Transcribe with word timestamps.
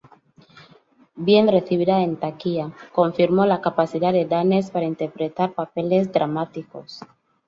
Bien 1.27 1.47
recibida 1.47 2.01
en 2.01 2.15
taquilla, 2.15 2.71
confirmó 2.91 3.45
la 3.45 3.61
capacidad 3.61 4.11
de 4.11 4.25
Danes 4.25 4.71
para 4.71 4.87
interpretar 4.87 5.53
papeles 5.53 6.11
dramáticos. 6.11 7.01